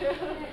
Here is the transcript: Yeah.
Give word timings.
Yeah. 0.00 0.36